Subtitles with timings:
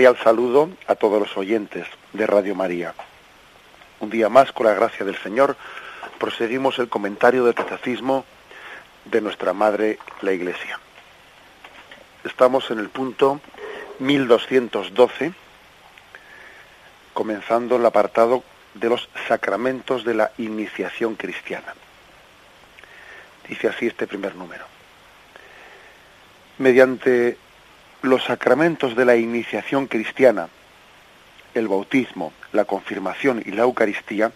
[0.00, 2.94] Cordial saludo a todos los oyentes de Radio María.
[3.98, 5.58] Un día más, con la gracia del Señor,
[6.18, 8.24] proseguimos el comentario del catecismo
[9.04, 10.80] de nuestra Madre, la Iglesia.
[12.24, 13.42] Estamos en el punto
[13.98, 15.34] 1212,
[17.12, 21.74] comenzando el apartado de los sacramentos de la iniciación cristiana.
[23.46, 24.64] Dice así este primer número.
[26.56, 27.36] Mediante
[28.02, 30.48] los sacramentos de la iniciación cristiana,
[31.54, 34.32] el bautismo, la confirmación y la Eucaristía,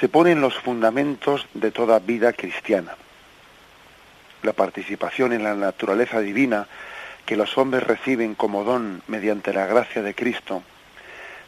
[0.00, 2.94] se ponen los fundamentos de toda vida cristiana.
[4.42, 6.66] La participación en la naturaleza divina
[7.26, 10.62] que los hombres reciben como don mediante la gracia de Cristo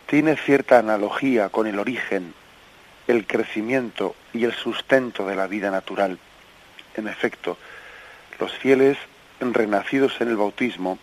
[0.07, 2.35] tiene cierta analogía con el origen,
[3.09, 6.19] el crecimiento y el sustento de la vida natural.
[6.97, 7.57] En efecto,
[8.39, 8.99] los fieles
[9.41, 10.99] renacidos en el bautismo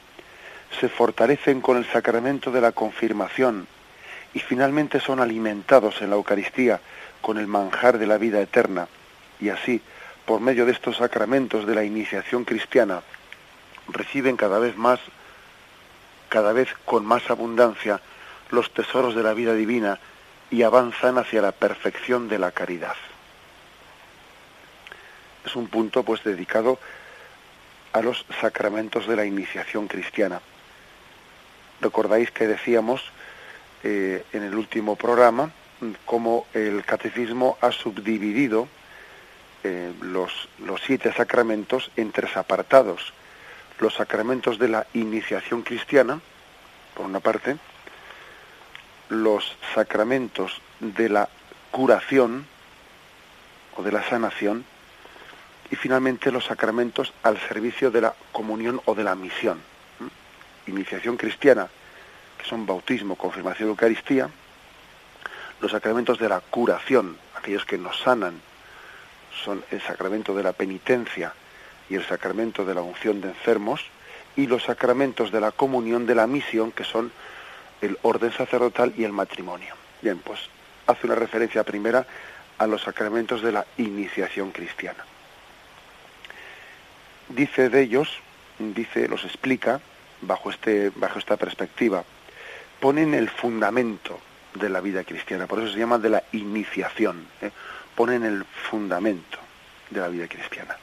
[0.80, 3.68] se fortalecen con el sacramento de la confirmación
[4.34, 6.80] y finalmente son alimentados en la Eucaristía
[7.22, 8.88] con el manjar de la vida eterna
[9.40, 9.82] y así,
[10.26, 13.02] por medio de estos sacramentos de la iniciación cristiana,
[13.88, 15.00] reciben cada vez más,
[16.30, 18.00] cada vez con más abundancia,
[18.52, 20.00] los tesoros de la vida divina
[20.50, 22.96] y avanzan hacia la perfección de la caridad.
[25.46, 26.78] Es un punto pues dedicado
[27.94, 30.42] a los sacramentos de la iniciación cristiana.
[31.82, 33.02] Recordáis que decíamos
[33.84, 35.52] eh, en el último programa
[36.06, 38.68] cómo el catecismo ha subdividido
[39.64, 43.14] eh, los, los siete sacramentos en tres apartados.
[43.80, 46.22] Los sacramentos de la iniciación cristiana,
[46.94, 47.58] por una parte,
[49.10, 51.30] los sacramentos de la
[51.72, 52.46] curación
[53.76, 54.66] o de la sanación,
[55.72, 59.71] y finalmente los sacramentos al servicio de la comunión o de la misión.
[60.72, 61.68] Iniciación cristiana,
[62.38, 64.30] que son bautismo, confirmación, Eucaristía,
[65.60, 68.42] los sacramentos de la curación, aquellos que nos sanan,
[69.44, 71.34] son el sacramento de la penitencia
[71.90, 73.82] y el sacramento de la unción de enfermos,
[74.36, 77.12] y los sacramentos de la comunión de la misión, que son
[77.82, 79.76] el orden sacerdotal y el matrimonio.
[80.02, 80.40] Bien, pues
[80.88, 82.06] hace una referencia primera
[82.58, 85.04] a los sacramentos de la iniciación cristiana
[87.36, 88.20] dice de ellos,
[88.60, 89.82] dice, los explica
[90.22, 92.04] bajo este, bajo esta perspectiva,
[92.80, 94.20] ponen el fundamento
[94.54, 97.52] de la vida cristiana, por eso se llama de la iniciación, ¿eh?
[97.96, 99.38] ponen el fundamento
[99.90, 100.76] de la vida cristiana.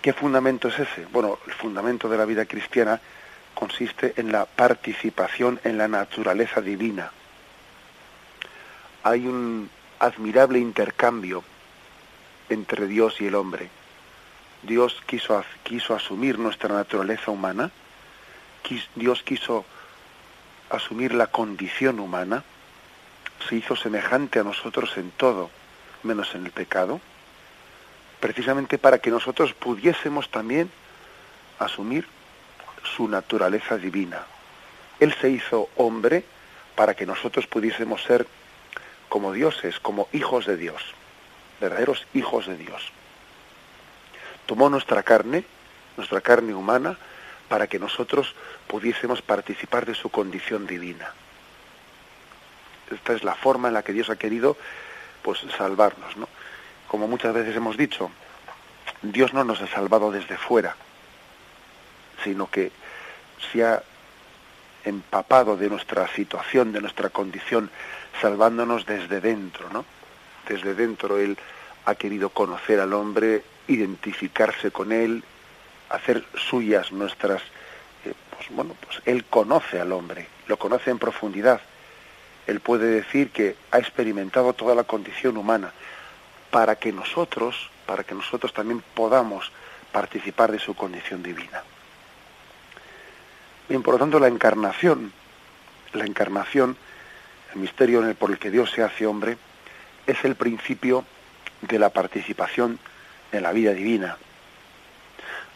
[0.00, 1.04] ¿Qué fundamento es ese?
[1.06, 3.00] Bueno, el fundamento de la vida cristiana
[3.54, 7.10] consiste en la participación en la naturaleza divina.
[9.02, 9.68] Hay un
[9.98, 11.42] admirable intercambio
[12.48, 13.68] entre Dios y el hombre.
[14.66, 17.70] Dios quiso, quiso asumir nuestra naturaleza humana,
[18.96, 19.64] Dios quiso
[20.70, 22.42] asumir la condición humana,
[23.48, 25.50] se hizo semejante a nosotros en todo,
[26.02, 27.00] menos en el pecado,
[28.18, 30.68] precisamente para que nosotros pudiésemos también
[31.60, 32.06] asumir
[32.96, 34.26] su naturaleza divina.
[34.98, 36.24] Él se hizo hombre
[36.74, 38.26] para que nosotros pudiésemos ser
[39.08, 40.82] como dioses, como hijos de Dios,
[41.60, 42.92] verdaderos hijos de Dios
[44.46, 45.44] tomó nuestra carne,
[45.96, 46.96] nuestra carne humana,
[47.48, 48.34] para que nosotros
[48.66, 51.12] pudiésemos participar de su condición divina.
[52.90, 54.56] Esta es la forma en la que Dios ha querido
[55.22, 56.28] pues salvarnos, ¿no?
[56.88, 58.10] Como muchas veces hemos dicho,
[59.02, 60.76] Dios no nos ha salvado desde fuera,
[62.22, 62.70] sino que
[63.50, 63.82] se ha
[64.84, 67.70] empapado de nuestra situación, de nuestra condición,
[68.20, 69.84] salvándonos desde dentro, ¿no?
[70.48, 71.36] Desde dentro Él
[71.84, 75.22] ha querido conocer al hombre identificarse con él,
[75.88, 77.42] hacer suyas nuestras,
[78.04, 81.60] eh, pues bueno, pues él conoce al hombre, lo conoce en profundidad.
[82.46, 85.72] Él puede decir que ha experimentado toda la condición humana
[86.50, 89.50] para que nosotros, para que nosotros también podamos
[89.92, 91.62] participar de su condición divina.
[93.68, 95.12] Bien, por lo tanto, la encarnación,
[95.92, 96.76] la encarnación,
[97.52, 99.36] el misterio en el, por el que Dios se hace hombre,
[100.06, 101.04] es el principio
[101.62, 102.78] de la participación
[103.40, 104.16] la vida divina.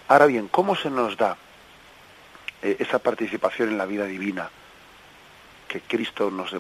[0.08, 1.36] Ahora bien, ¿cómo se nos da
[2.62, 4.50] eh, esa participación en la vida divina
[5.68, 6.52] que Cristo nos,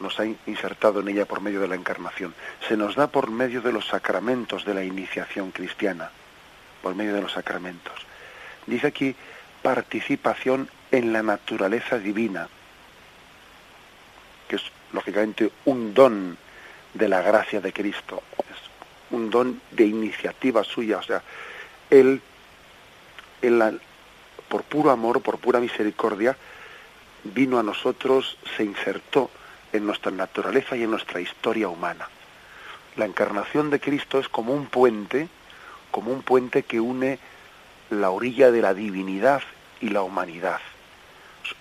[0.00, 2.34] nos ha insertado en ella por medio de la encarnación?
[2.66, 6.10] Se nos da por medio de los sacramentos de la iniciación cristiana,
[6.82, 7.94] por medio de los sacramentos.
[8.66, 9.14] Dice aquí
[9.62, 12.48] participación en la naturaleza divina,
[14.48, 14.62] que es
[14.92, 16.38] lógicamente un don
[16.94, 18.22] de la gracia de Cristo,
[19.10, 21.22] un don de iniciativa suya, o sea,
[21.90, 22.20] Él,
[24.48, 26.36] por puro amor, por pura misericordia,
[27.24, 29.30] vino a nosotros, se insertó
[29.72, 32.08] en nuestra naturaleza y en nuestra historia humana.
[32.96, 35.28] La encarnación de Cristo es como un puente,
[35.90, 37.18] como un puente que une
[37.90, 39.42] la orilla de la divinidad
[39.80, 40.60] y la humanidad.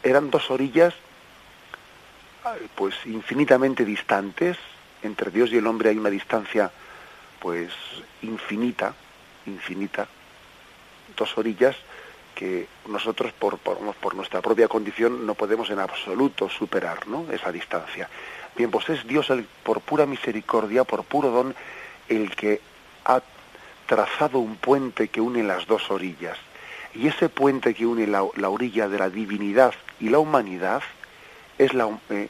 [0.04, 0.94] Eran dos orillas
[2.76, 4.58] pues infinitamente distantes,
[5.02, 6.72] entre Dios y el hombre hay una distancia
[7.46, 7.72] pues
[8.24, 8.96] infinita,
[9.46, 10.08] infinita,
[11.16, 11.76] dos orillas
[12.34, 17.32] que nosotros por, por, nuestra propia condición no podemos en absoluto superar ¿no?
[17.32, 18.10] esa distancia.
[18.58, 21.56] Bien, pues es Dios el, por pura misericordia, por puro don,
[22.10, 22.62] el que
[23.06, 23.22] ha
[23.86, 26.40] trazado un puente que une las dos orillas.
[26.96, 30.82] Y ese puente que une la, orilla de la divinidad y la humanidad
[31.60, 32.28] es la, eh,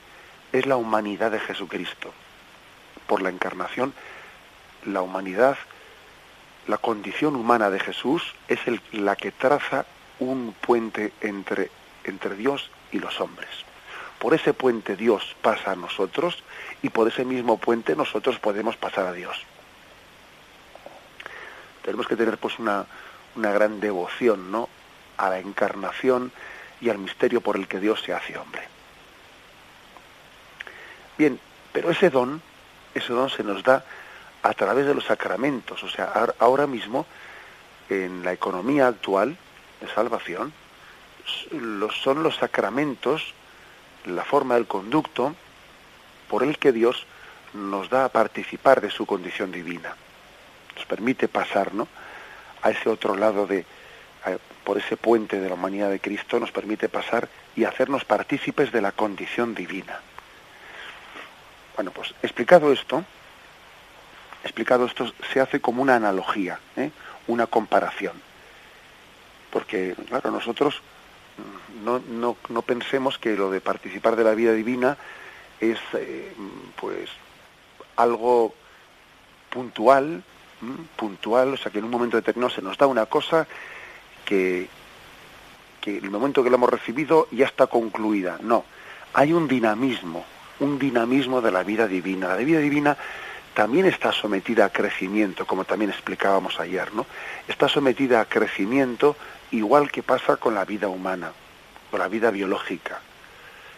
[0.51, 2.11] es la humanidad de Jesucristo.
[3.07, 3.93] Por la encarnación,
[4.85, 5.57] la humanidad,
[6.67, 8.59] la condición humana de Jesús es
[8.91, 9.85] la que traza
[10.19, 11.69] un puente entre,
[12.03, 13.49] entre Dios y los hombres.
[14.19, 16.43] Por ese puente Dios pasa a nosotros
[16.81, 19.37] y por ese mismo puente nosotros podemos pasar a Dios.
[21.83, 22.85] Tenemos que tener pues una,
[23.35, 24.69] una gran devoción ¿no?
[25.17, 26.31] a la encarnación
[26.81, 28.63] y al misterio por el que Dios se hace hombre.
[31.17, 31.39] Bien,
[31.71, 32.41] pero ese don,
[32.93, 33.85] ese don se nos da
[34.45, 37.07] a través de los sacramentos, o sea, ahora mismo
[37.89, 39.35] en la economía actual
[39.81, 40.53] de salvación
[42.03, 43.33] son los sacramentos,
[44.05, 45.35] la forma del conducto
[46.29, 47.07] por el que Dios
[47.55, 49.95] nos da a participar de su condición divina.
[50.75, 51.87] Nos permite pasar, ¿no?
[52.61, 53.65] a ese otro lado de,
[54.63, 58.81] por ese puente de la humanidad de Cristo, nos permite pasar y hacernos partícipes de
[58.81, 59.99] la condición divina.
[61.75, 63.03] Bueno, pues explicado esto,
[64.45, 66.91] explicado esto, se hace como una analogía, ¿eh?
[67.27, 68.13] una comparación.
[69.51, 70.81] Porque, claro, nosotros
[71.83, 74.97] no, no, no, pensemos que lo de participar de la vida divina
[75.59, 76.33] es, eh,
[76.79, 77.09] pues,
[77.95, 78.53] algo
[79.49, 80.23] puntual,
[80.95, 83.47] puntual, o sea que en un momento determinado se nos da una cosa
[84.25, 84.67] que,
[85.81, 88.37] que el momento que lo hemos recibido ya está concluida.
[88.41, 88.65] No,
[89.13, 90.25] hay un dinamismo,
[90.59, 92.29] un dinamismo de la vida divina.
[92.29, 92.97] La vida divina
[93.55, 97.05] también está sometida a crecimiento, como también explicábamos ayer, ¿no?
[97.47, 99.15] Está sometida a crecimiento
[99.51, 101.31] igual que pasa con la vida humana,
[101.89, 102.99] con la vida biológica.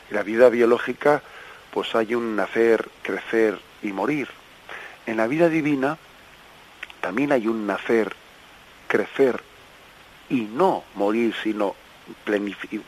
[0.10, 1.22] En la vida biológica,
[1.70, 4.28] pues hay un nacer, crecer y morir.
[5.06, 6.00] En la vida divina
[7.00, 8.16] también hay un nacer,
[8.88, 9.44] crecer
[10.28, 11.76] y no morir, sino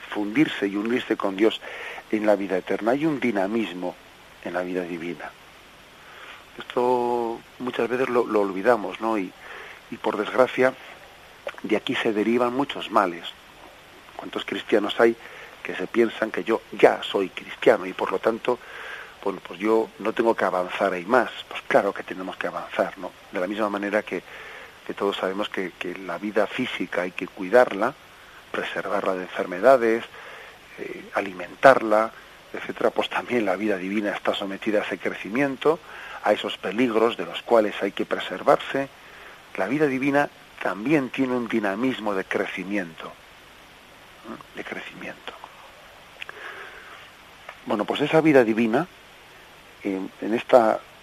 [0.10, 1.62] fundirse y unirse con Dios
[2.10, 2.91] en la vida eterna.
[2.91, 3.96] Hay un dinamismo
[4.43, 5.31] en la vida divina.
[6.58, 9.18] Esto muchas veces lo, olvidamos, ¿no?
[9.18, 9.32] Y,
[10.01, 10.74] por desgracia,
[11.63, 13.25] de aquí se derivan muchos males.
[14.15, 15.15] ¿Cuántos cristianos hay
[15.63, 18.60] que se piensan que yo ya soy cristiano y por lo tanto
[19.24, 21.29] bueno, pues yo no tengo que avanzar ahí más.
[21.48, 23.12] Pues claro que tenemos que avanzar, ¿no?
[23.32, 24.24] De la misma manera que,
[24.98, 27.94] todos sabemos que, que, la vida física hay que cuidarla,
[28.51, 30.03] preservarla de enfermedades,
[30.79, 32.12] eh, alimentarla,
[32.53, 35.79] etcétera, pues también la vida divina está sometida a ese crecimiento,
[36.23, 38.89] a esos peligros de los cuales hay que preservarse.
[39.57, 40.29] La vida divina
[40.61, 43.11] también tiene un dinamismo de crecimiento,
[44.55, 45.33] de crecimiento.
[47.65, 48.88] Bueno, pues esa vida divina
[49.83, 50.57] en, este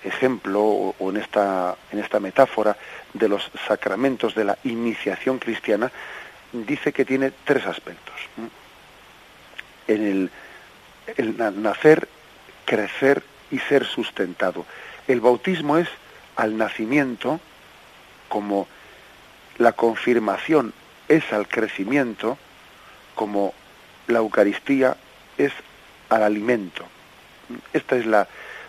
[0.04, 2.76] ejemplo o, en, esta, en esta metáfora
[3.12, 5.90] de los sacramentos de la iniciación cristiana,
[6.52, 8.14] dice que tiene tres aspectos.
[9.86, 10.30] En el,
[11.16, 12.08] el nacer,
[12.64, 14.66] crecer y ser sustentado.
[15.08, 15.88] El bautismo es
[16.36, 17.40] al nacimiento,
[18.28, 18.66] como
[19.58, 20.72] la confirmación
[21.08, 22.36] es al crecimiento,
[23.14, 23.54] como
[24.08, 24.96] la Eucaristía
[25.38, 25.52] es
[26.08, 26.84] al alimento.
[27.72, 28.26] Esta es la,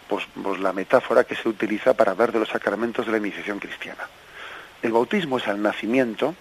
[0.08, 3.60] pues, pues, la metáfora que se utiliza para hablar de los sacramentos de la iniciación
[3.60, 4.08] cristiana.
[4.82, 6.36] El bautismo es al nacimiento,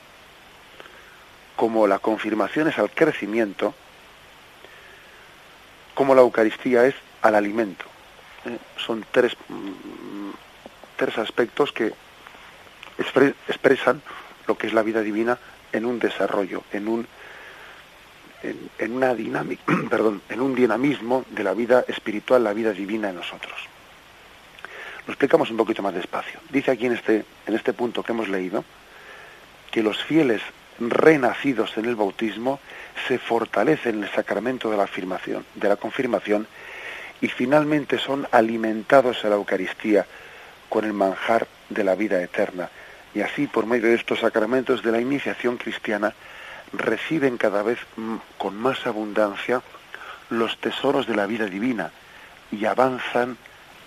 [1.57, 3.75] como la confirmación es al crecimiento,
[5.95, 7.96] cómo la Eucaristía es al alimento.
[8.77, 10.31] Son tres, mm,
[10.97, 11.93] tres aspectos que
[13.49, 14.03] expresan
[14.47, 15.39] lo que es la vida divina
[15.73, 17.07] en un desarrollo, en un
[18.79, 23.17] en, una dinámica, perdón, en un dinamismo de la vida espiritual, la vida divina en
[23.17, 23.55] nosotros.
[25.07, 26.41] Lo explicamos un poquito más despacio.
[26.51, 28.65] Dice aquí en este, en este punto que hemos leído
[29.71, 30.43] que los fieles
[30.79, 32.61] renacidos en el bautismo
[33.07, 36.47] se fortalecen en el sacramento de la afirmación, de la confirmación
[37.21, 40.07] y finalmente son alimentados en la Eucaristía
[40.69, 42.69] con el manjar de la vida eterna.
[43.15, 46.13] Y así, por medio de estos sacramentos de la iniciación cristiana,
[46.73, 47.79] reciben cada vez
[48.37, 49.63] con más abundancia
[50.31, 51.91] los tesoros de la vida divina
[52.51, 53.37] y avanzan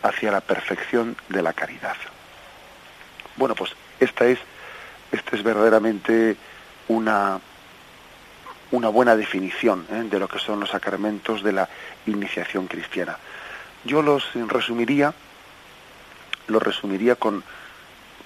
[0.02, 1.96] hacia la perfección de la caridad.
[3.36, 4.40] Bueno, pues esta es,
[5.12, 6.36] esta es verdaderamente
[6.88, 7.40] una,
[8.72, 10.04] una buena definición ¿eh?
[10.10, 11.70] de lo que son los sacramentos de la
[12.06, 13.18] iniciación cristiana.
[13.84, 15.14] Yo los resumiría,
[16.48, 17.44] los resumiría con,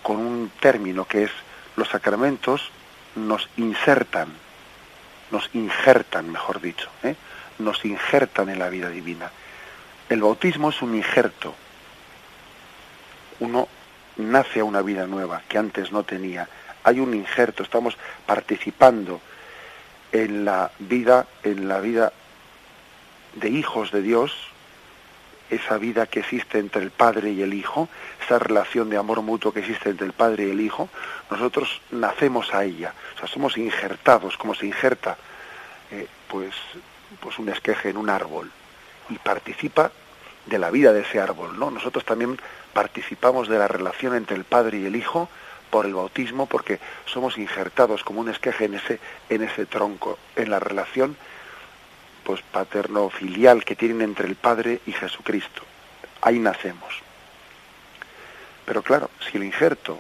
[0.02, 1.32] con un término que es
[1.76, 2.72] los sacramentos
[3.16, 4.30] nos insertan,
[5.32, 7.16] nos injertan, mejor dicho, ¿eh?
[7.60, 9.32] nos injertan en la vida divina.
[10.10, 11.56] El bautismo es un injerto.
[13.40, 13.68] Uno
[14.18, 16.48] nace a una vida nueva que antes no tenía.
[16.84, 19.22] Hay un injerto, estamos participando
[20.14, 22.14] en la vida, en la vida
[23.34, 24.32] de hijos de Dios,
[25.50, 27.90] esa vida que existe entre el Padre y el Hijo,
[28.24, 30.88] esa relación de amor mutuo que existe entre el Padre y el Hijo,
[31.30, 35.18] nosotros nacemos a ella, o sea, somos injertados, como se injerta
[35.92, 36.54] eh, pues,
[37.20, 38.52] pues un esqueje en un árbol
[39.10, 39.92] y participa
[40.46, 41.72] de la vida de ese árbol, ¿no?
[41.72, 42.38] Nosotros también
[42.74, 45.28] participamos de la relación entre el Padre y el Hijo
[45.74, 50.52] por el bautismo, porque somos injertados como un esqueje en ese, en ese tronco, en
[50.52, 51.18] la relación
[52.24, 55.64] pues paterno-filial que tienen entre el Padre y Jesucristo.
[56.22, 57.02] Ahí nacemos.
[58.68, 60.00] Pero claro, si el injerto,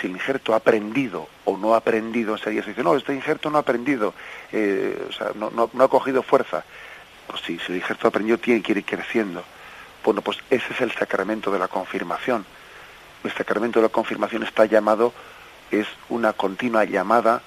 [0.00, 3.48] si el injerto ha aprendido o no ha aprendido, sería se dice, no, este injerto
[3.48, 4.12] no ha aprendido,
[4.50, 6.64] eh, o sea, no, no, ha cogido fuerza.
[7.28, 9.44] Pues sí, si el injerto ha aprendido, tiene que ir creciendo.
[10.02, 12.44] Bueno, pues ese es el sacramento de la confirmación.
[13.26, 15.12] El sacramento de la confirmación está llamado,
[15.72, 17.42] es una continua llamada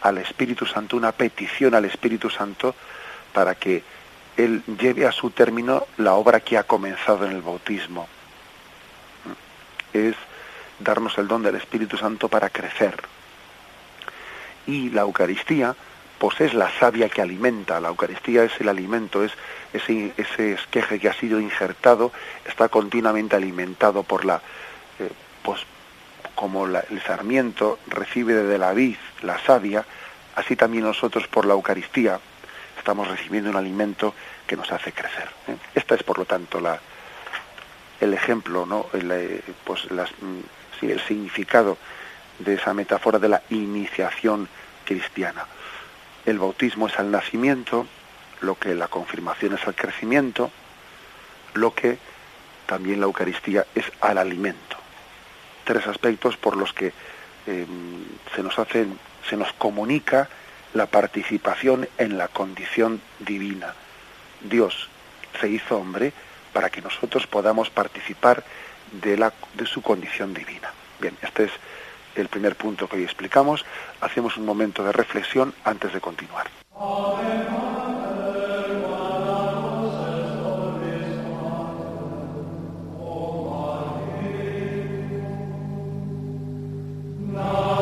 [0.00, 2.74] al Espíritu Santo, una petición al Espíritu Santo
[3.32, 3.84] para que
[4.36, 8.08] Él lleve a su término la obra que ha comenzado en el bautismo.
[9.92, 10.16] Es
[10.80, 12.96] darnos el don del Espíritu Santo para crecer.
[14.66, 15.76] Y la Eucaristía,
[16.18, 17.78] pues es la savia que alimenta.
[17.78, 19.30] La Eucaristía es el alimento, es
[19.72, 22.10] ese, ese esqueje que ha sido injertado,
[22.44, 24.42] está continuamente alimentado por la,
[25.42, 25.60] pues
[26.34, 29.84] como el sarmiento recibe de la vid la savia,
[30.36, 32.20] así también nosotros por la Eucaristía
[32.78, 34.14] estamos recibiendo un alimento
[34.46, 35.28] que nos hace crecer.
[35.48, 35.56] ¿eh?
[35.74, 36.78] Esta es, por lo tanto, la,
[38.00, 38.86] el ejemplo, ¿no?
[38.92, 41.76] el, eh, pues mm, el significado
[42.38, 44.48] de esa metáfora de la iniciación
[44.84, 45.44] cristiana.
[46.24, 47.86] El bautismo es al nacimiento,
[48.40, 50.50] lo que la confirmación es al crecimiento,
[51.54, 51.98] lo que
[52.66, 54.67] también la Eucaristía es al alimento.
[55.68, 56.94] Tres aspectos por los que
[57.46, 58.98] em, se nos hacen,
[59.28, 60.26] se nos comunica
[60.72, 63.74] la participación en la condición divina.
[64.40, 64.88] Dios
[65.38, 66.14] se hizo hombre
[66.54, 68.44] para que nosotros podamos participar
[68.92, 70.72] de, la, de su condición divina.
[71.00, 71.52] Bien, este es
[72.16, 73.66] el primer punto que hoy explicamos.
[74.00, 76.46] Hacemos un momento de reflexión antes de continuar.
[87.38, 87.77] No.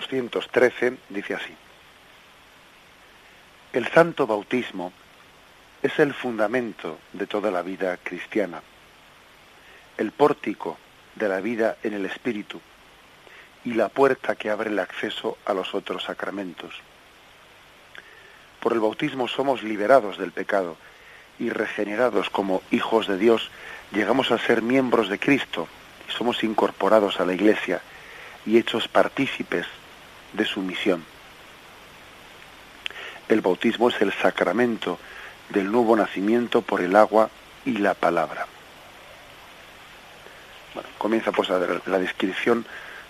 [0.00, 1.54] 1213 dice así.
[3.72, 4.92] El santo bautismo
[5.82, 8.62] es el fundamento de toda la vida cristiana,
[9.98, 10.78] el pórtico
[11.14, 12.60] de la vida en el Espíritu
[13.64, 16.74] y la puerta que abre el acceso a los otros sacramentos.
[18.60, 20.76] Por el bautismo somos liberados del pecado
[21.38, 23.50] y regenerados como hijos de Dios,
[23.92, 25.68] llegamos a ser miembros de Cristo
[26.08, 27.82] y somos incorporados a la Iglesia
[28.46, 29.66] y hechos partícipes
[30.34, 31.04] de su misión.
[33.28, 34.98] El bautismo es el sacramento
[35.48, 37.30] del nuevo nacimiento por el agua
[37.64, 38.46] y la palabra.
[40.74, 42.66] Bueno, comienza pues la descripción,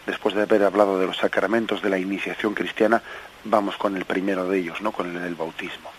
[0.07, 3.03] después de haber hablado de los sacramentos de la iniciación cristiana,
[3.45, 4.93] vamos con el primero de ellos, ¿no?
[4.93, 5.91] con el del bautismo.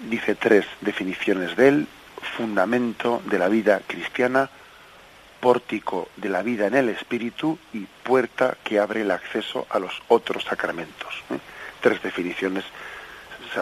[0.00, 1.88] Dice tres definiciones de él,
[2.36, 4.50] fundamento de la vida cristiana,
[5.40, 10.02] pórtico de la vida en el espíritu y puerta que abre el acceso a los
[10.08, 11.22] otros sacramentos.
[11.30, 11.38] ¿eh?
[11.80, 12.64] Tres definiciones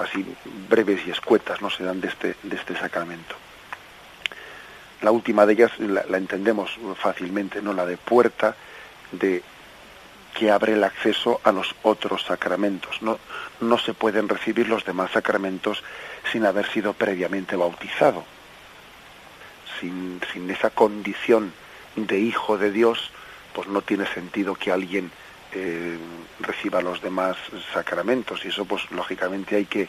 [0.03, 0.25] así
[0.69, 3.37] breves y escuetas no se dan de este, de este sacramento.
[5.03, 8.57] La última de ellas la, entendemos fácilmente, no la de puerta
[9.13, 9.43] de
[10.35, 13.03] que abre el acceso a los otros sacramentos.
[13.03, 13.19] No,
[13.61, 15.83] no se pueden recibir los demás sacramentos
[16.33, 18.25] sin haber sido previamente bautizado.
[19.79, 21.53] Sin, sin esa condición
[21.97, 23.11] de hijo de Dios,
[23.53, 25.11] pues no tiene sentido que alguien
[25.53, 25.97] eh,
[26.41, 27.37] reciba los demás
[27.73, 29.89] sacramentos y eso pues lógicamente hay que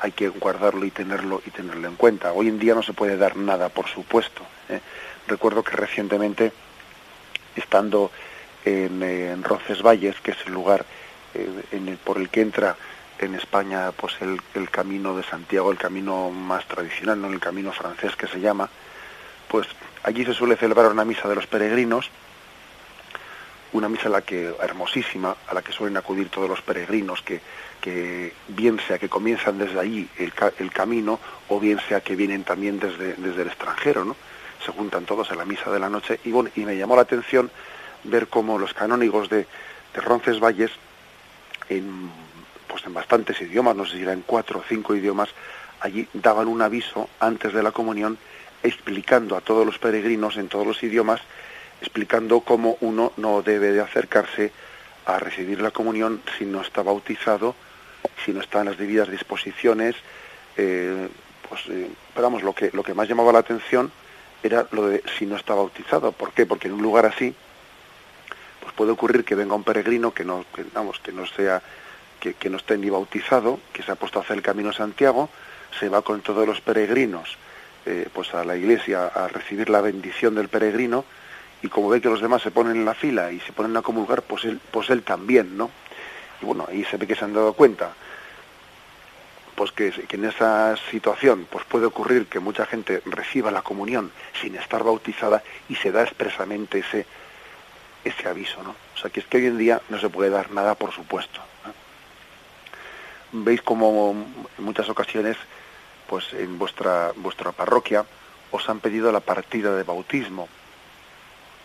[0.00, 2.32] hay que guardarlo y tenerlo y tenerlo en cuenta.
[2.32, 4.42] Hoy en día no se puede dar nada, por supuesto.
[4.68, 4.80] ¿eh?
[5.26, 6.52] Recuerdo que recientemente,
[7.56, 8.10] estando
[8.64, 10.84] en, en Roncesvalles, que es el lugar
[11.32, 12.76] eh, por el que entra
[13.18, 17.72] en España pues el, el, camino de Santiago, el camino más tradicional, no el camino
[17.72, 18.68] francés que se llama,
[19.48, 19.66] pues
[20.02, 22.10] allí se suele celebrar una misa de los peregrinos
[23.74, 27.40] una misa la que hermosísima, a la que suelen acudir todos los peregrinos, que,
[27.80, 32.44] que bien sea que comienzan desde allí el, el, camino, o bien sea que vienen
[32.44, 34.16] también desde, desde el extranjero, ¿no?
[34.64, 37.02] Se juntan todos en la misa de la noche, y bueno, y me llamó la
[37.02, 37.50] atención
[38.04, 39.38] ver cómo los canónigos de,
[39.92, 40.70] de Roncesvalles,
[41.68, 42.12] en,
[42.68, 45.30] pues en bastantes idiomas, no sé si eran cuatro o cinco idiomas,
[45.80, 48.18] allí daban un aviso antes de la comunión
[48.64, 51.20] explicando a todos los peregrinos en todos los idiomas
[51.80, 54.52] explicando cómo uno no debe de acercarse
[55.04, 57.54] a recibir la comunión si no está bautizado,
[58.24, 59.94] si no está en las debidas disposiciones.
[60.56, 61.08] Eh,
[61.46, 61.90] pues, eh,
[62.42, 63.92] lo que, lo que más llamaba la atención
[64.42, 66.12] era lo de si no está bautizado.
[66.12, 66.46] ¿Por qué?
[66.46, 67.34] Porque en un lugar así,
[68.60, 71.62] pues puede ocurrir que venga un peregrino que no, que, vamos, que no sea,
[72.18, 74.72] que, que no esté ni bautizado, que se ha puesto a hacer el camino a
[74.72, 75.28] Santiago,
[75.78, 77.36] se va con todos los peregrinos,
[77.86, 81.04] eh, pues a la iglesia a recibir la bendición del peregrino,
[81.62, 83.82] y como ve que los demás se ponen en la fila y se ponen a
[83.82, 85.70] comulgar, pues él, pues él también, ¿no?
[86.42, 87.92] Y bueno, ahí se ve que se han dado cuenta,
[89.54, 94.10] pues que, que, en esa situación pues puede ocurrir que mucha gente reciba la comunión
[94.42, 97.06] sin estar bautizada y se da expresamente ese,
[98.04, 98.74] ese aviso, ¿no?
[98.94, 101.40] O sea, que es que hoy en día no se puede dar nada, por supuesto.
[103.32, 104.14] Veis como
[104.58, 105.36] en muchas ocasiones,
[106.08, 108.04] pues en vuestra, vuestra parroquia
[108.50, 110.48] os han pedido la partida de bautismo,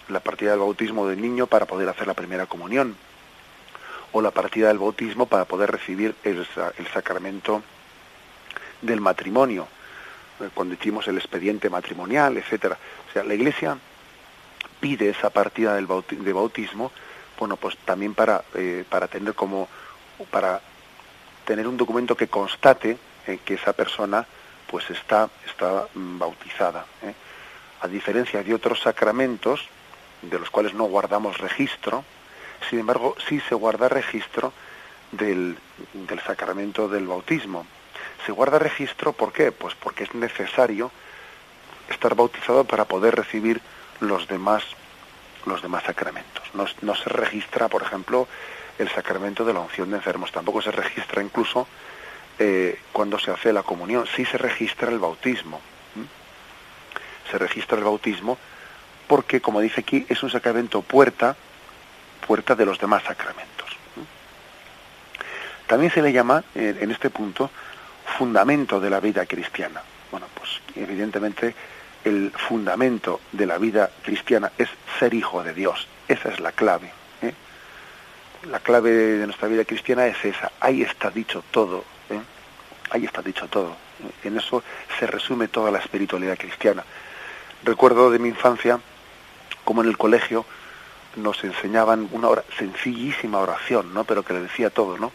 [0.08, 2.95] la partida del bautismo del niño para poder hacer la primera comunión,
[4.12, 6.47] o la partida del bautismo para poder recibir el,
[6.91, 7.62] sacramento
[8.82, 9.67] del matrimonio,
[10.39, 12.78] eh, cuando hicimos el expediente matrimonial, etcétera.
[13.08, 13.78] O sea, la Iglesia
[14.80, 16.91] pide esa partida del de bautismo,
[17.38, 19.67] bueno, pues también para, eh, para tener como,
[20.32, 20.62] para
[21.45, 22.97] tener un documento que constate
[23.29, 24.25] eh, que esa persona
[24.69, 26.85] pues está, está mm, bautizada.
[27.81, 29.67] A diferencia de otros sacramentos,
[30.21, 32.03] de los cuales no guardamos registro,
[32.69, 34.51] sin embargo sí se guarda registro
[35.11, 35.57] del,
[35.93, 37.65] del sacramento del bautismo.
[38.25, 39.51] Se guarda registro, ¿por qué?
[39.51, 40.91] Pues porque es necesario
[41.89, 43.61] estar bautizado para poder recibir
[43.99, 44.63] los demás,
[45.45, 46.43] los demás sacramentos.
[46.53, 48.27] No, no se registra, por ejemplo,
[48.77, 51.67] el sacramento de la unción de enfermos, tampoco se registra incluso
[52.39, 55.62] eh, cuando se hace la comunión, sí se registra el bautismo.
[57.30, 58.38] Se registra el bautismo
[59.08, 61.36] porque, como dice aquí, es un sacramento puerta,
[62.25, 63.69] puerta de los demás sacramentos.
[65.67, 67.52] También se le llama, en este punto,
[68.17, 69.82] fundamento de la vida cristiana.
[70.12, 71.54] Bueno, pues evidentemente
[72.04, 75.88] el fundamento de la vida cristiana es ser hijo de Dios.
[76.08, 76.91] Esa es la clave.
[77.21, 77.34] ¿eh?
[78.49, 80.52] La clave de nuestra vida cristiana es esa.
[80.60, 81.84] Ahí está dicho todo.
[82.91, 83.75] Ahí está dicho todo.
[84.23, 84.63] En eso
[84.97, 86.84] se resume toda la espiritualidad cristiana.
[87.63, 88.80] Recuerdo de mi infancia
[89.63, 90.45] como en el colegio
[91.15, 94.04] nos enseñaban una sencillísima oración, ¿no?
[94.04, 95.12] Pero que le decía todo, ¿no?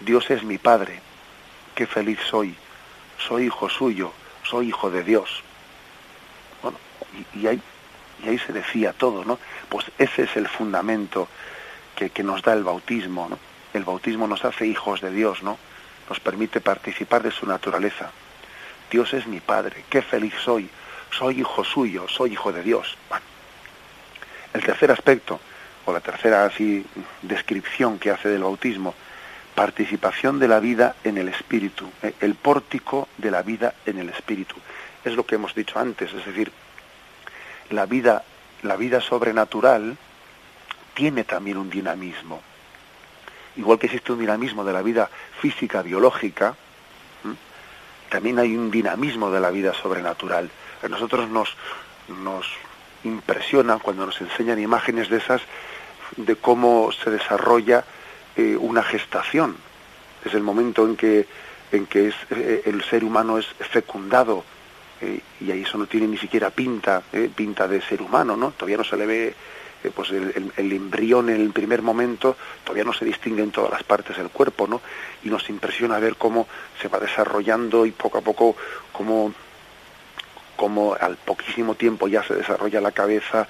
[0.00, 1.00] Dios es mi Padre,
[1.74, 2.54] qué feliz soy,
[3.18, 4.12] soy hijo suyo,
[4.42, 5.42] soy hijo de Dios.
[6.62, 6.78] Bueno,
[7.34, 7.60] y, ahí,
[8.24, 9.38] y ahí se decía todo, ¿no?
[9.68, 11.28] Pues ese es el fundamento
[11.94, 13.38] que, que nos da el bautismo, ¿no?
[13.72, 15.58] El bautismo nos hace hijos de Dios, ¿no?
[16.08, 18.10] Nos permite participar de su naturaleza.
[18.90, 20.68] Dios es mi Padre, qué feliz soy,
[21.10, 22.96] soy hijo suyo, soy hijo de Dios.
[24.52, 25.40] El tercer aspecto,
[25.84, 26.84] o la tercera así
[27.22, 28.94] descripción que hace del bautismo,
[29.54, 34.10] participación de la vida en el espíritu, eh, el pórtico de la vida en el
[34.10, 34.54] espíritu.
[35.04, 36.52] Es lo que hemos dicho antes, es decir,
[37.70, 38.22] la vida,
[38.62, 39.96] la vida sobrenatural
[40.94, 42.42] tiene también un dinamismo.
[43.56, 46.54] Igual que existe un dinamismo de la vida física, biológica,
[48.08, 50.50] también hay un dinamismo de la vida sobrenatural.
[50.82, 51.54] A nosotros nos,
[52.22, 52.46] nos
[53.04, 55.42] impresiona cuando nos enseñan imágenes de esas,
[56.16, 57.84] de cómo se desarrolla
[58.36, 59.56] eh, una gestación.
[60.24, 61.26] Es el momento en que,
[61.72, 64.44] en que es, eh, el ser humano es fecundado
[65.00, 67.02] eh, y ahí eso no tiene ni siquiera pinta,
[67.34, 68.52] pinta de ser humano, ¿no?
[68.52, 69.34] Todavía no se le ve
[69.90, 74.16] pues el, embrión en el primer momento todavía no se distingue en todas las partes
[74.16, 74.80] del cuerpo, ¿no?
[75.24, 76.46] Y nos impresiona ver cómo
[76.80, 78.56] se va desarrollando y poco a poco
[78.92, 79.32] cómo,
[80.56, 83.46] cómo al poquísimo tiempo ya se desarrolla la cabeza,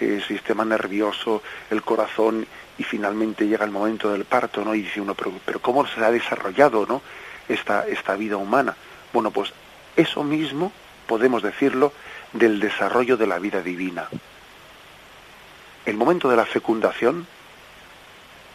[0.00, 2.46] el sistema nervioso, el corazón
[2.78, 4.74] y finalmente llega el momento del parto, ¿no?
[4.74, 7.02] Y dice uno, pero, pero ¿cómo se ha desarrollado, ¿no?
[7.48, 8.76] Esta, esta vida humana.
[9.12, 9.52] Bueno, pues
[9.96, 10.72] eso mismo
[11.06, 11.92] podemos decirlo
[12.32, 14.08] del desarrollo de la vida divina.
[15.88, 17.26] El momento de la fecundación,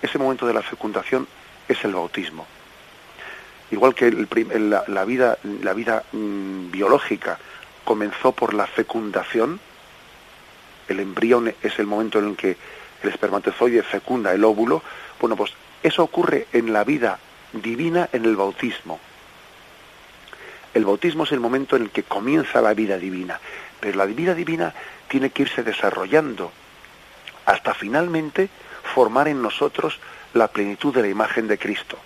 [0.04, 1.28] ese momento de la fecundación
[1.68, 2.46] es el bautismo.
[3.72, 7.40] Igual que la, vida, mm, biológica
[7.84, 9.60] comenzó por la fecundación,
[10.88, 12.56] el embrión es el momento en el que
[13.02, 14.84] el espermatozoide fecunda el óvulo,
[15.20, 17.18] bueno, pues eso ocurre en la vida
[17.52, 19.00] divina en el bautismo.
[20.76, 23.40] El bautismo es el momento en el que comienza la vida divina,
[23.80, 24.72] pero la vida divina
[25.08, 26.52] tiene que irse desarrollando
[27.46, 28.50] hasta finalmente
[28.94, 30.00] formar en nosotros
[30.34, 31.98] la plenitud de la imagen de Cristo.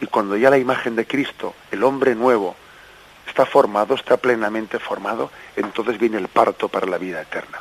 [0.00, 2.54] Y cuando ya la imagen de Cristo, el hombre nuevo,
[3.26, 7.58] está formado, está plenamente formado, entonces viene el parto para la vida eterna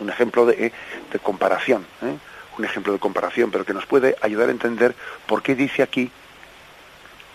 [0.00, 0.72] un ejemplo de,
[1.22, 2.16] comparación, ¿eh?
[2.56, 4.94] un ejemplo de comparación, pero que nos puede ayudar a entender
[5.26, 6.10] por qué dice aquí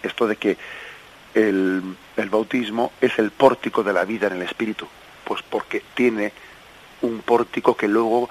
[0.02, 0.58] esto de que
[1.34, 1.96] el
[2.30, 4.88] bautismo es el pórtico de la vida en el Espíritu.
[5.24, 6.32] Pues porque tiene
[7.02, 8.30] un pórtico que luego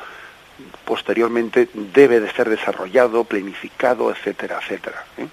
[0.85, 5.05] posteriormente debe de ser desarrollado, planificado, etcétera, etcétera.
[5.18, 5.26] ¿eh?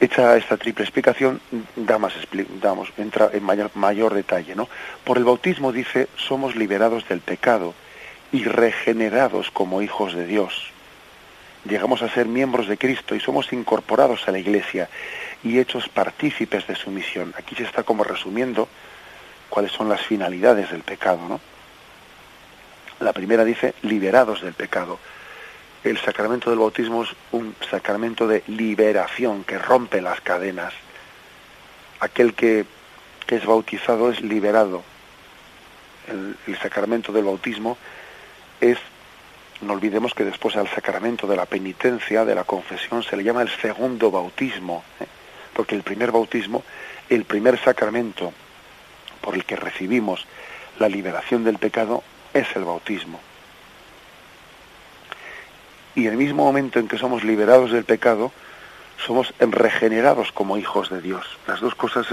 [0.00, 1.40] Hecha esta triple explicación,
[1.74, 2.14] da más,
[2.62, 4.54] damos, entra en mayor, mayor detalle.
[4.54, 4.68] ¿no?
[5.04, 7.74] Por el bautismo dice, somos liberados del pecado
[8.30, 10.70] y regenerados como hijos de Dios.
[11.64, 14.88] Llegamos a ser miembros de Cristo y somos incorporados a la Iglesia
[15.42, 17.34] y hechos partícipes de su misión.
[17.36, 18.68] Aquí se está como resumiendo
[19.48, 21.20] cuáles son las finalidades del pecado.
[21.28, 21.40] ¿no?
[23.00, 24.98] La primera dice, liberados del pecado
[25.84, 30.74] el sacramento del bautismo es un sacramento de liberación que rompe las cadenas.
[32.00, 32.64] Aquel que,
[33.28, 34.82] es bautizado es liberado.
[36.08, 37.76] El, sacramento del bautismo
[38.60, 38.78] es,
[39.60, 43.42] no olvidemos que después al sacramento de la penitencia, de la confesión, se le llama
[43.42, 45.06] el segundo bautismo, ¿eh?
[45.58, 46.62] Porque el primer bautismo,
[47.08, 48.32] el primer sacramento
[49.20, 50.24] por el que recibimos
[50.78, 53.18] la liberación del pecado es el bautismo
[55.98, 58.30] y el mismo momento en que somos liberados del pecado,
[59.04, 61.26] somos regenerados como hijos de Dios.
[61.48, 62.06] Las dos cosas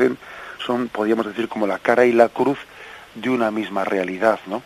[0.66, 2.58] son, podríamos decir, como la cara y la cruz
[3.14, 4.64] de una misma realidad, ¿no?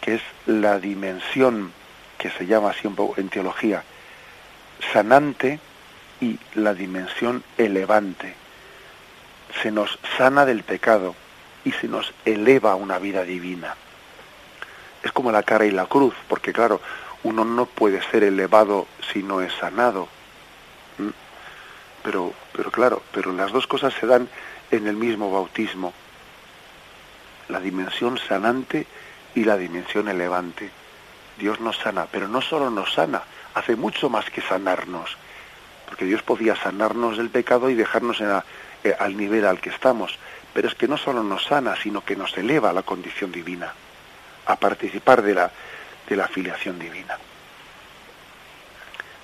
[0.00, 1.72] Que es la dimensión
[2.18, 3.82] que se llama siempre en teología
[4.92, 5.58] sanante
[6.20, 8.34] y la dimensión elevante.
[9.62, 11.14] Se nos sana del pecado
[11.64, 13.74] y se nos eleva a una vida divina.
[15.02, 16.80] Es como la cara y la cruz, porque claro,
[17.22, 20.08] uno no puede ser elevado si no es sanado.
[20.98, 21.08] ¿Mm?
[22.02, 24.28] Pero, pero claro, pero las dos cosas se dan
[24.70, 25.92] en el mismo bautismo.
[27.48, 28.86] La dimensión sanante
[29.34, 30.70] y la dimensión elevante.
[31.38, 33.22] Dios nos sana, pero no solo nos sana,
[33.54, 35.16] hace mucho más que sanarnos.
[35.86, 40.18] Porque Dios podía sanarnos del pecado y dejarnos eh, al nivel al que estamos.
[40.52, 43.72] Pero es que no solo nos sana, sino que nos eleva a la condición divina,
[44.46, 45.50] a participar de la,
[46.08, 47.18] de la filiación divina.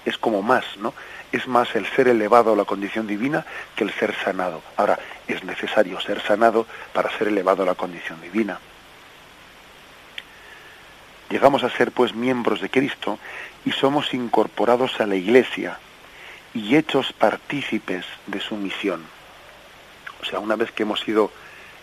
[0.05, 0.95] es como más, ¿no?
[1.31, 4.63] Es más el ser elevado a la condición divina que el ser sanado.
[4.77, 8.59] Ahora, es necesario ser sanado para ser elevado a la condición divina.
[11.31, 13.19] Llegamos a ser pues miembros de Cristo
[13.65, 15.79] y somos incorporados a la Iglesia
[16.55, 19.03] y hechos partícipes de su misión.
[20.21, 21.31] O sea, una vez que hemos sido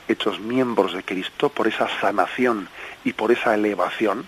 [0.07, 2.69] hechos miembros de Cristo por esa sanación
[3.03, 4.25] y por esa elevación,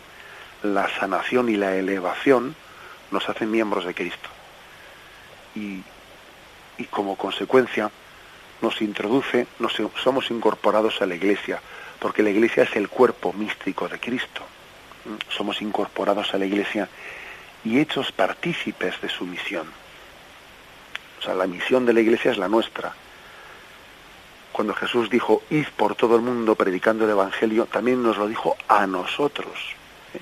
[0.64, 2.56] la sanación y la elevación
[3.10, 4.30] nos hacen miembros de Cristo.
[5.56, 5.82] Y,
[6.78, 7.92] y como consecuencia
[8.62, 9.74] nos introduce, nos,
[10.04, 11.62] somos incorporados a la Iglesia,
[12.00, 14.44] porque la Iglesia es el cuerpo místico de Cristo.
[15.30, 16.88] Somos incorporados a la Iglesia
[17.64, 19.81] y hechos partícipes de su misión.
[21.22, 22.94] O sea, la misión de la Iglesia es la nuestra.
[24.52, 28.58] Cuando Jesús dijo, id por todo el mundo predicando el Evangelio, también nos lo dijo
[28.68, 29.54] a nosotros,
[30.16, 30.20] ¿eh?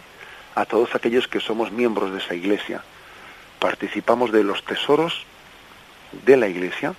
[0.56, 2.84] a todos aquellos que somos miembros de esa Iglesia.
[3.60, 5.26] Participamos de los tesoros
[6.26, 6.94] de la Iglesia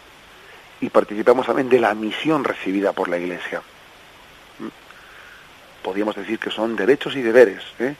[0.80, 3.60] y participamos también de la misión recibida por la Iglesia.
[4.60, 5.82] ¿Mm?
[5.84, 7.94] Podríamos decir que son derechos y deberes, ¿eh?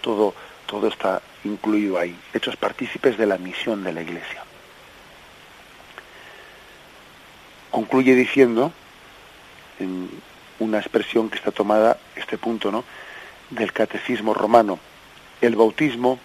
[0.00, 0.34] todo,
[0.64, 4.44] todo está incluido ahí, hechos partícipes de la misión de la Iglesia.
[7.72, 8.70] Concluye diciendo,
[9.80, 10.08] en
[10.60, 12.84] una expresión que está tomada, este punto, ¿no?
[13.50, 14.78] del catecismo romano,
[15.40, 16.18] el bautismo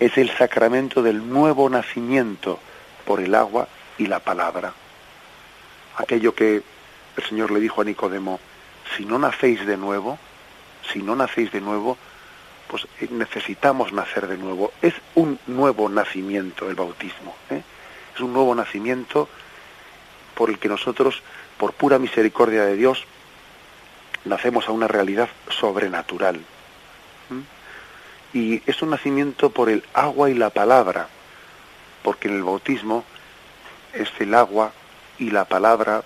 [0.00, 2.58] es el sacramento del nuevo nacimiento
[3.04, 4.72] por el agua y la palabra.
[5.96, 6.62] Aquello que
[7.16, 8.40] el Señor le dijo a Nicodemo,
[8.96, 10.18] si no nacéis de nuevo,
[10.92, 11.98] si no nacéis de nuevo,
[12.68, 14.72] pues eh, necesitamos nacer de nuevo.
[14.82, 17.34] Es un nuevo nacimiento el bautismo.
[17.50, 17.62] ¿eh?
[18.14, 19.28] Es un nuevo nacimiento
[20.34, 21.22] por el que nosotros,
[21.58, 23.04] por pura misericordia de Dios,
[24.24, 26.40] nacemos a una realidad sobrenatural.
[28.32, 31.08] Y es un nacimiento por el agua y la palabra,
[32.02, 33.04] porque en el bautismo
[33.92, 34.72] es el agua
[35.18, 36.02] y la palabra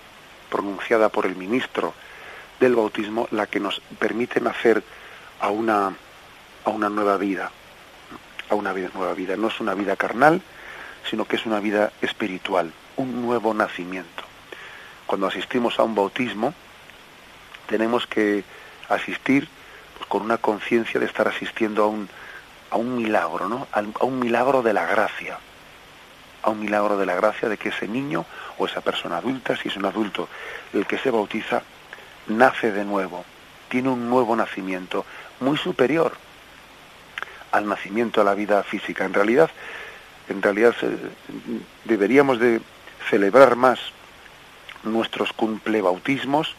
[0.50, 1.94] pronunciada por el ministro
[2.60, 4.82] del bautismo la que nos permite nacer
[5.40, 5.94] a una,
[6.64, 7.50] a una nueva vida,
[8.50, 9.36] a una nueva vida.
[9.36, 10.42] No es una vida carnal,
[11.08, 14.24] sino que es una vida espiritual, un nuevo nacimiento.
[15.06, 16.52] Cuando asistimos a un bautismo,
[17.66, 18.44] tenemos que
[18.88, 19.48] asistir
[19.96, 22.08] pues, con una conciencia de estar asistiendo a un,
[22.70, 23.66] a un milagro, ¿no?
[23.72, 25.38] a un milagro de la gracia,
[26.42, 28.26] a un milagro de la gracia de que ese niño
[28.58, 30.28] o esa persona adulta, si es un adulto
[30.74, 31.62] el que se bautiza,
[32.26, 33.24] nace de nuevo,
[33.68, 35.04] tiene un nuevo nacimiento
[35.40, 36.12] muy superior
[37.52, 39.04] al nacimiento a la vida física.
[39.04, 39.50] En realidad,
[40.28, 40.74] en realidad
[41.84, 42.60] deberíamos de
[43.10, 43.78] celebrar más
[44.82, 46.54] nuestros cumplebautismos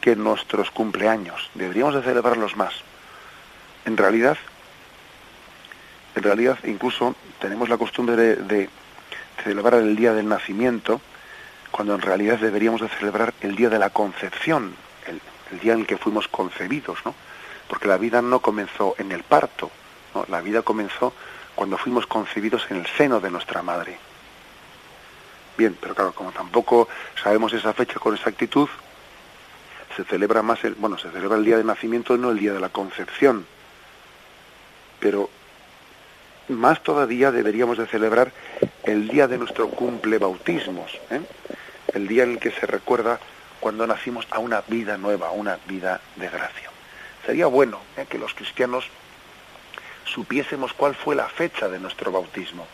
[0.00, 1.50] que nuestros cumpleaños.
[1.54, 2.74] Deberíamos de celebrarlos más.
[3.84, 4.36] En realidad,
[6.14, 8.68] en realidad incluso tenemos la costumbre de
[9.42, 11.00] celebrar el día del nacimiento,
[11.70, 14.76] cuando en realidad deberíamos de celebrar el día de la concepción,
[15.06, 15.20] el,
[15.60, 17.14] día en el que fuimos concebidos, ¿no?
[17.68, 19.70] Porque la vida no comenzó en el parto,
[20.28, 21.12] la vida comenzó
[21.54, 23.98] cuando fuimos concebidos en el seno de nuestra madre.
[25.56, 26.88] Bien, pero claro, como tampoco
[27.22, 28.68] sabemos esa fecha con exactitud,
[29.96, 32.60] se celebra más el, bueno, se celebra el día de nacimiento, no el día de
[32.60, 33.46] la concepción.
[34.98, 35.30] Pero
[36.48, 38.32] más todavía deberíamos de celebrar
[38.82, 41.20] el día de nuestro cumple bautismos, ¿eh?
[41.94, 43.20] el día en el que se recuerda
[43.60, 46.70] cuando nacimos a una vida nueva, a una vida de gracia.
[47.24, 48.06] Sería bueno ¿eh?
[48.08, 48.86] que los cristianos
[50.04, 52.66] supiésemos cuál fue la fecha de nuestro bautismo.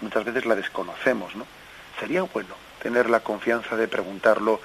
[0.00, 1.46] Muchas veces la desconocemos, ¿no?
[2.00, 4.58] Sería bueno tener la confianza de preguntarlo,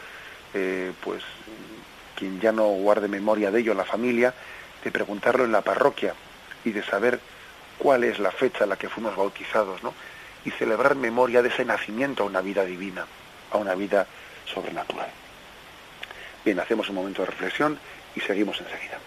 [0.54, 1.22] eh, pues
[2.16, 4.34] quien ya no guarde memoria de ello, la familia,
[4.82, 6.16] de preguntarlo en la parroquia
[6.64, 7.20] y de saber
[7.78, 9.94] cuál es la fecha en la que fuimos bautizados, ¿no?
[10.46, 13.06] Y celebrar memoria de ese nacimiento a una vida divina,
[13.52, 14.08] a una vida
[14.46, 15.10] sobrenatural.
[16.46, 17.78] Bien, hacemos un momento de reflexión
[18.16, 19.00] y seguimos enseguida.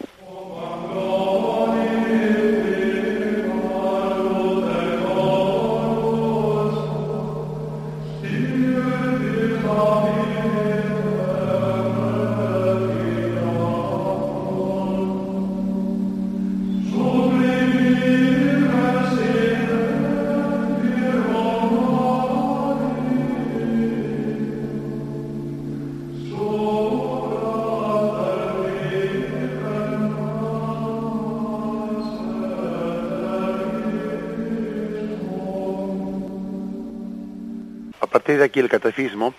[38.37, 39.35] De aquí el catecismo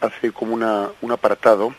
[0.00, 1.74] hace como una, un apartado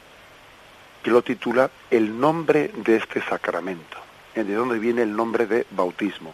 [1.03, 3.97] que lo titula El nombre de este sacramento,
[4.35, 4.43] ¿eh?
[4.43, 6.33] de dónde viene el nombre de bautismo.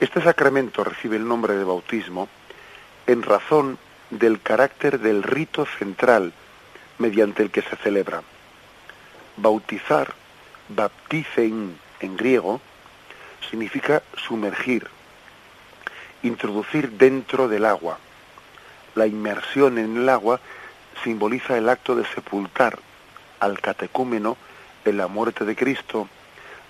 [0.00, 2.28] Este sacramento recibe el nombre de bautismo
[3.06, 3.78] en razón
[4.10, 6.32] del carácter del rito central
[6.98, 8.22] mediante el que se celebra.
[9.36, 10.14] Bautizar,
[10.68, 12.60] baptizein en griego,
[13.50, 14.86] significa sumergir,
[16.22, 17.98] introducir dentro del agua.
[18.94, 20.40] La inmersión en el agua
[21.02, 22.78] simboliza el acto de sepultar
[23.40, 24.36] al catecúmeno
[24.84, 26.08] en la muerte de Cristo,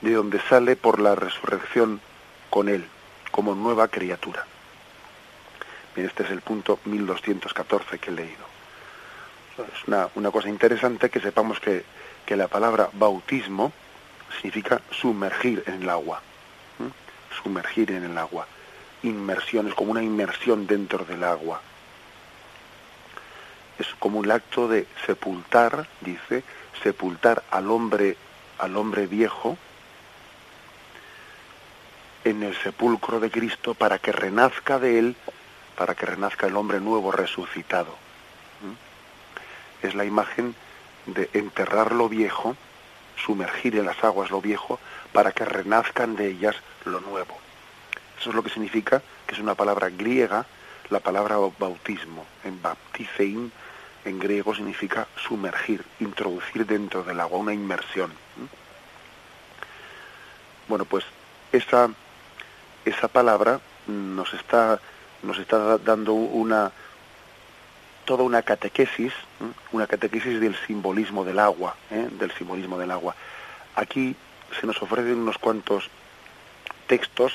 [0.01, 2.01] de donde sale por la resurrección
[2.51, 2.87] con él,
[3.31, 4.45] como nueva criatura.
[5.95, 8.45] Bien, este es el punto 1214 que he leído.
[9.59, 11.85] Es una, cosa interesante que sepamos que,
[12.27, 13.73] que, la palabra bautismo
[14.37, 16.21] significa sumergir en el agua.
[17.43, 18.47] Sumergir en el agua.
[19.03, 21.61] Inmersión, es como una inmersión dentro del agua.
[23.79, 26.45] Es como un acto de sepultar, dice,
[26.83, 28.17] sepultar al hombre,
[28.59, 29.57] al hombre viejo
[32.25, 35.17] en el sepulcro de Cristo para que renazca de él,
[35.77, 37.95] para que renazca el hombre nuevo resucitado.
[38.63, 39.87] ¿Mm?
[39.87, 40.55] Es la imagen
[41.07, 42.57] de enterrar lo viejo,
[43.17, 44.81] sumergir en las aguas lo viejo,
[45.13, 47.37] para que renazcan de ellas lo nuevo.
[48.19, 50.47] Eso es lo que significa, que es una palabra griega,
[50.91, 53.53] la palabra bautismo, en baptizein,
[54.05, 58.12] en griego significa sumergir, introducir dentro del agua, una inmersión.
[60.69, 61.05] Bueno, pues
[61.53, 61.90] esa,
[62.85, 64.81] esa palabra nos está,
[65.23, 66.73] nos está dando una
[68.05, 69.12] toda una catequesis,
[69.73, 72.09] una catequesis del simbolismo del agua, ¿eh?
[72.12, 73.14] del simbolismo del agua.
[73.77, 74.14] Aquí
[74.61, 75.88] se nos ofrecen unos cuantos
[76.87, 77.33] textos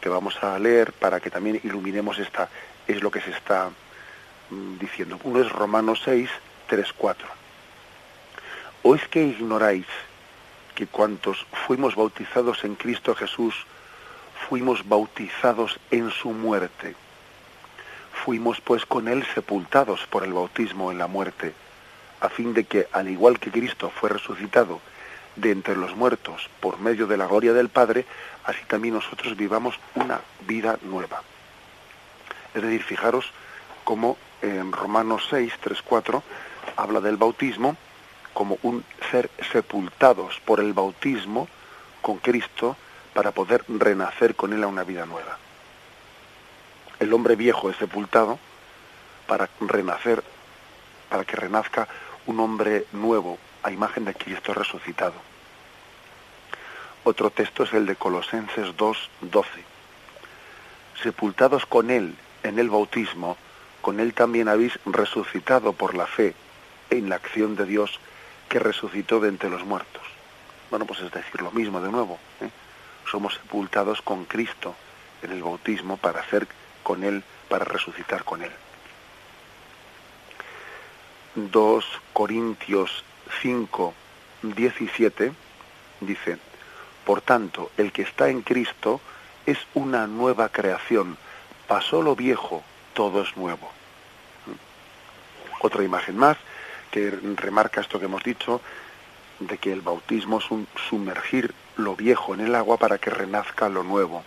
[0.00, 2.48] que vamos a leer para que también iluminemos esta
[2.86, 3.70] es lo que se está
[4.50, 5.18] diciendo.
[5.24, 6.28] Uno es Romanos 6,
[6.68, 7.26] 3, 4.
[8.82, 9.86] ¿O es que ignoráis
[10.74, 13.54] que cuantos fuimos bautizados en Cristo Jesús,
[14.48, 16.94] fuimos bautizados en su muerte?
[18.24, 21.52] Fuimos pues con él sepultados por el bautismo en la muerte,
[22.20, 24.80] a fin de que, al igual que Cristo fue resucitado
[25.36, 28.06] de entre los muertos por medio de la gloria del Padre,
[28.44, 31.22] así también nosotros vivamos una vida nueva.
[32.54, 33.30] Es decir, fijaros
[33.84, 36.22] cómo en Romanos 6, 3, 4,
[36.76, 37.76] habla del bautismo
[38.32, 41.48] como un ser sepultados por el bautismo
[42.02, 42.76] con Cristo
[43.14, 45.38] para poder renacer con Él a una vida nueva.
[47.00, 48.38] El hombre viejo es sepultado
[49.26, 50.22] para renacer,
[51.08, 51.88] para que renazca
[52.26, 55.14] un hombre nuevo a imagen de Cristo resucitado.
[57.04, 59.48] Otro texto es el de Colosenses 2, 12.
[61.02, 63.36] Sepultados con Él en el bautismo,
[63.86, 66.34] con él también habéis resucitado por la fe
[66.90, 68.00] en la acción de Dios
[68.48, 70.02] que resucitó de entre los muertos.
[70.70, 72.18] Bueno, pues es decir, lo mismo de nuevo.
[72.40, 72.50] ¿eh?
[73.08, 74.74] Somos sepultados con Cristo
[75.22, 76.48] en el bautismo para hacer
[76.82, 78.50] con Él, para resucitar con Él.
[81.36, 83.04] 2 Corintios
[83.40, 83.94] 5,
[84.42, 85.32] 17
[86.00, 86.38] dice,
[87.04, 89.00] Por tanto, el que está en Cristo
[89.46, 91.16] es una nueva creación,
[91.68, 93.75] pasó lo viejo, todo es nuevo.
[95.66, 96.36] Otra imagen más
[96.92, 98.60] que remarca esto que hemos dicho,
[99.40, 103.68] de que el bautismo es un sumergir lo viejo en el agua para que renazca
[103.68, 104.22] lo nuevo.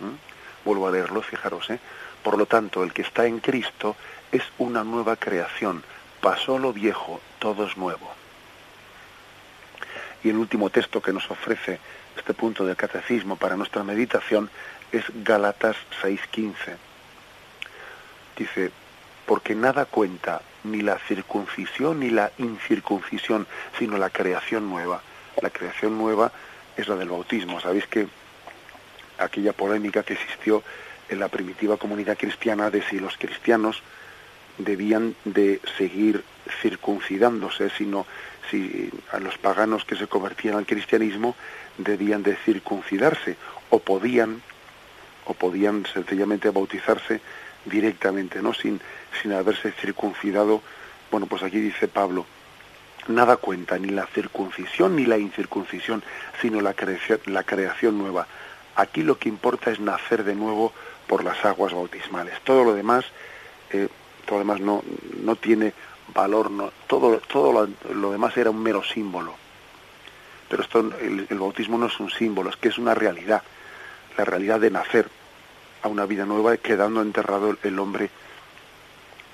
[0.00, 0.66] ¿Mm?
[0.66, 1.70] Vuelvo a leerlo, fijaros.
[1.70, 1.80] ¿eh?
[2.22, 3.96] Por lo tanto, el que está en Cristo
[4.30, 5.82] es una nueva creación.
[6.20, 8.12] Pasó lo viejo, todo es nuevo.
[10.22, 11.80] Y el último texto que nos ofrece
[12.14, 14.50] este punto del catecismo para nuestra meditación
[14.92, 16.76] es Gálatas 6:15
[18.36, 18.70] Dice,
[19.28, 23.46] porque nada cuenta ni la circuncisión ni la incircuncisión,
[23.78, 25.02] sino la creación nueva.
[25.40, 26.32] La creación nueva
[26.76, 27.60] es la del bautismo.
[27.60, 28.08] Sabéis que
[29.18, 30.62] aquella polémica que existió
[31.08, 33.82] en la primitiva comunidad cristiana de si los cristianos
[34.58, 36.24] debían de seguir
[36.60, 38.06] circuncidándose, sino
[38.50, 41.36] si a los paganos que se convertían al cristianismo
[41.76, 43.36] debían de circuncidarse
[43.70, 44.42] o podían
[45.24, 47.20] o podían sencillamente bautizarse
[47.66, 48.54] directamente, ¿no?
[48.54, 48.80] Sin,
[49.20, 50.62] sin haberse circuncidado.
[51.10, 52.26] Bueno, pues aquí dice Pablo,
[53.08, 56.02] nada cuenta, ni la circuncisión ni la incircuncisión,
[56.40, 58.26] sino la creación, la creación nueva.
[58.76, 60.72] Aquí lo que importa es nacer de nuevo
[61.06, 62.40] por las aguas bautismales.
[62.44, 63.04] Todo lo demás,
[63.70, 63.88] eh,
[64.24, 64.82] todo lo demás no,
[65.22, 65.72] no tiene
[66.14, 66.50] valor,
[66.86, 69.34] todo, todo lo, lo, demás era un mero símbolo.
[70.48, 73.42] Pero esto, el, el bautismo no es un símbolo, es que es una realidad,
[74.16, 75.08] la realidad de nacer
[75.82, 78.10] a una vida nueva quedando enterrado el hombre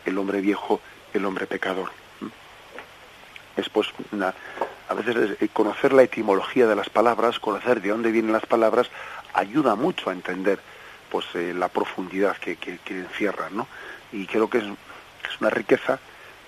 [0.06, 0.80] el hombre viejo
[1.12, 1.90] el hombre pecador
[3.56, 3.88] es pues
[4.88, 8.90] a veces conocer la etimología de las palabras conocer de dónde vienen las palabras
[9.34, 10.60] ayuda mucho a entender
[11.14, 13.68] pues eh, la profundidad que, que, encierran, ¿no?
[14.10, 16.00] Y creo que es, es una riqueza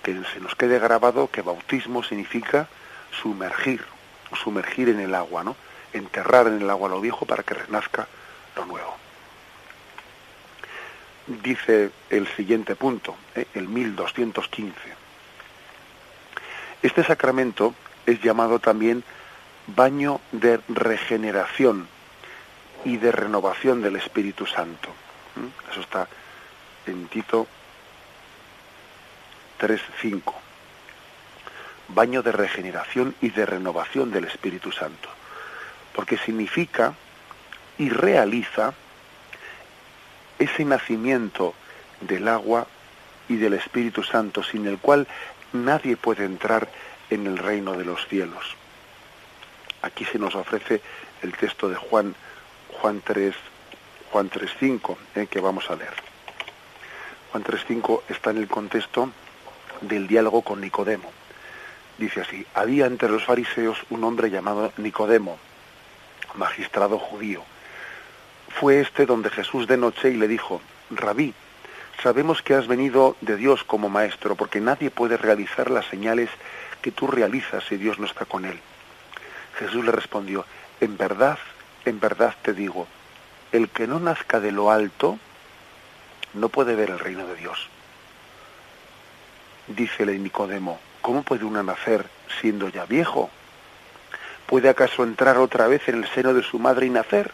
[0.03, 2.67] que se nos quede grabado que bautismo significa
[3.21, 3.85] sumergir,
[4.43, 5.55] sumergir en el agua, ¿no?
[5.93, 8.09] Enterrar en el agua lo viejo para que renazca
[8.57, 9.06] lo nuevo.
[11.27, 13.45] Dice el siguiente punto, ¿eh?
[13.53, 14.73] el 1215.
[16.81, 17.73] Este sacramento
[18.05, 19.03] es llamado también
[19.67, 21.87] baño de regeneración
[22.85, 24.89] y de renovación del Espíritu Santo.
[25.35, 25.71] ¿Mm?
[25.71, 26.07] Eso está
[26.85, 27.45] en Tito
[29.59, 30.33] 3.5.
[31.89, 35.09] Baño de regeneración y de renovación del Espíritu Santo.
[35.93, 36.93] Porque significa
[37.77, 38.73] y realiza
[40.39, 41.53] ese nacimiento
[42.01, 42.67] del agua
[43.29, 45.07] y del Espíritu Santo sin el cual
[45.53, 46.69] nadie puede entrar
[47.09, 48.55] en el reino de los cielos.
[49.81, 50.81] Aquí se nos ofrece
[51.21, 52.15] el texto de Juan,
[52.81, 53.35] Juan 3,
[54.11, 55.93] Juan 3.5, eh, que vamos a leer.
[57.31, 59.11] Juan 3.5 está en el contexto
[59.81, 61.11] del diálogo con Nicodemo.
[61.97, 65.37] Dice así, había entre los fariseos un hombre llamado Nicodemo,
[66.35, 67.43] magistrado judío.
[68.59, 71.35] Fue este donde Jesús de noche y le dijo, Rabí,
[72.01, 76.31] sabemos que has venido de Dios como maestro, porque nadie puede realizar las señales
[76.81, 78.59] que tú realizas si Dios no está con él.
[79.59, 80.43] Jesús le respondió,
[80.81, 81.37] en verdad,
[81.85, 82.87] en verdad te digo,
[83.51, 85.19] el que no nazca de lo alto
[86.33, 87.69] no puede ver el reino de Dios.
[89.67, 92.07] Dícele Nicodemo, ¿cómo puede uno nacer
[92.41, 93.29] siendo ya viejo?
[94.47, 97.31] ¿Puede acaso entrar otra vez en el seno de su madre y nacer?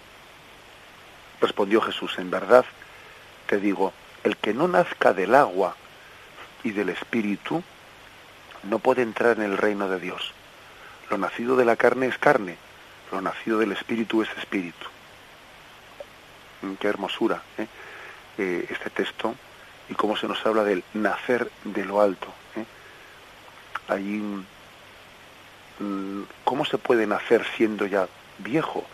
[1.44, 2.64] Respondió Jesús, en verdad
[3.48, 3.92] te digo,
[4.24, 5.76] el que no nazca del agua
[6.64, 7.62] y del espíritu
[8.64, 10.32] no puede entrar en el reino de Dios.
[11.10, 12.56] Lo nacido de la carne es carne,
[13.12, 14.88] lo nacido del espíritu es espíritu.
[16.62, 17.68] Mm, qué hermosura ¿eh?
[18.38, 19.36] Eh, este texto
[19.90, 22.30] y cómo se nos habla del nacer de lo alto.
[22.56, 23.98] ¿eh?
[25.80, 28.86] Mm, ¿Cómo se puede nacer siendo ya viejo?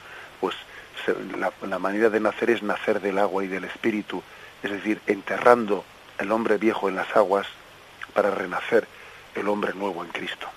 [0.41, 0.55] Pues
[1.61, 4.23] la, manera de nacer es nacer del agua y del espíritu,
[4.63, 5.83] es decir, enterrando
[6.17, 7.47] el hombre viejo en las aguas
[8.13, 8.87] para renacer
[9.35, 10.47] el hombre nuevo en Cristo.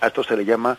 [0.00, 0.76] A esto se le llama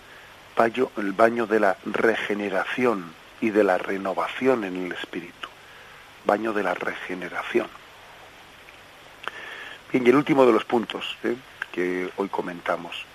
[0.97, 5.49] el baño de la regeneración y de la renovación en el espíritu.
[6.25, 7.67] Baño de la regeneración.
[9.91, 11.35] Bien, y el último de los puntos ¿eh?
[11.71, 13.05] que hoy comentamos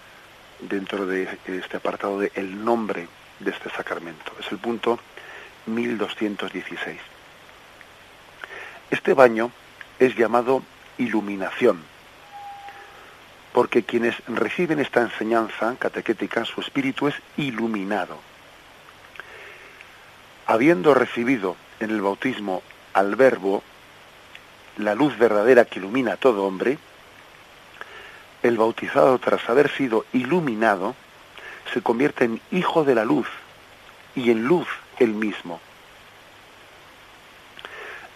[0.60, 3.08] dentro de este apartado de el nombre
[3.40, 4.98] de este sacramento es el punto
[5.66, 6.98] 1216.
[8.90, 9.50] Este baño
[9.98, 10.62] es llamado
[10.96, 11.82] iluminación
[13.58, 18.18] porque quienes reciben esta enseñanza catequética, su espíritu es iluminado.
[20.46, 22.62] Habiendo recibido en el bautismo
[22.92, 23.64] al Verbo,
[24.76, 26.78] la luz verdadera que ilumina a todo hombre,
[28.44, 30.94] el bautizado tras haber sido iluminado,
[31.72, 33.28] se convierte en hijo de la luz
[34.14, 35.60] y en luz el mismo.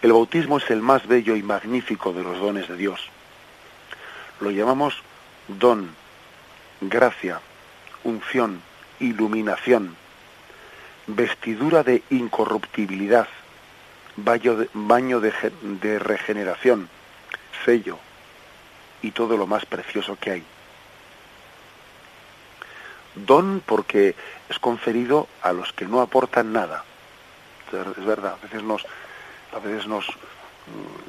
[0.02, 3.00] El bautismo es el más bello y magnífico de los dones de Dios.
[4.40, 4.94] Lo llamamos
[5.46, 5.94] don,
[6.80, 7.40] gracia,
[8.02, 8.60] unción,
[8.98, 9.96] iluminación,
[11.06, 13.28] vestidura de incorruptibilidad,
[14.16, 16.88] baño de, regeneración,
[17.64, 17.98] sello
[19.02, 20.44] y todo lo más precioso que hay.
[23.14, 24.14] Don porque
[24.48, 26.84] es conferido a los que no aportan nada.
[27.72, 28.84] Es verdad, a veces nos,
[29.54, 30.06] a veces nos,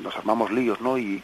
[0.02, 0.98] nos armamos líos, ¿no?
[0.98, 1.22] y,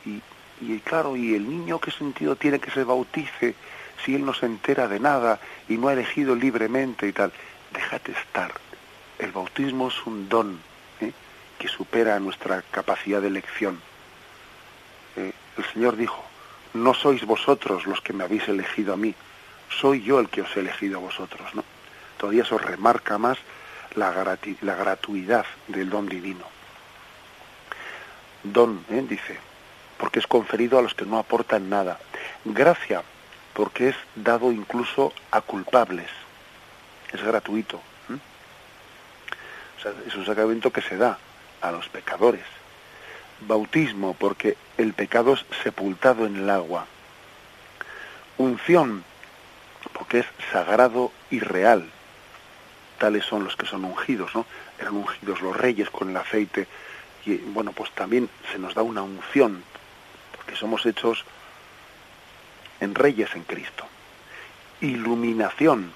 [0.61, 3.55] y claro, ¿y el niño qué sentido tiene que se bautice
[4.03, 7.31] si él no se entera de nada y no ha elegido libremente y tal?
[7.73, 8.51] Déjate estar.
[9.17, 10.59] El bautismo es un don
[11.01, 11.11] ¿eh?
[11.57, 13.79] que supera nuestra capacidad de elección.
[15.15, 16.23] Eh, el Señor dijo,
[16.73, 19.15] no sois vosotros los que me habéis elegido a mí,
[19.69, 21.53] soy yo el que os he elegido a vosotros.
[21.53, 21.63] ¿no?
[22.17, 23.37] Todavía eso remarca más
[23.95, 26.45] la, gratuidad del don divino.
[28.43, 29.03] Don, ¿eh?
[29.07, 29.37] dice,
[29.97, 31.99] porque es conferido a los que no aportan nada.
[32.45, 33.03] Gracia,
[33.53, 36.09] porque es dado incluso a culpables.
[37.11, 37.81] Es gratuito.
[40.07, 41.17] es un sacramento que se da
[41.61, 42.45] a los pecadores.
[43.41, 46.85] Bautismo, porque el pecado es sepultado en el agua.
[48.37, 49.03] Unción,
[49.99, 51.87] porque es sagrado y real.
[52.97, 54.45] Tales son los que son ungidos, ¿no?
[54.79, 56.67] Eran ungidos los reyes con el aceite.
[57.25, 59.61] Y bueno, pues también se nos da una unción
[60.47, 61.25] que somos hechos
[62.79, 63.85] en reyes en Cristo.
[64.81, 65.91] Iluminación,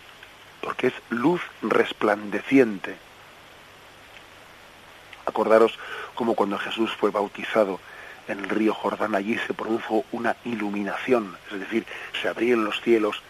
[0.61, 2.97] porque es luz resplandeciente.
[5.25, 5.79] Acordaros
[6.13, 7.79] como cuando Jesús fue bautizado
[8.27, 11.85] en el río Jordán, allí se produjo una iluminación, es decir,
[12.21, 13.23] se abrieron los cielos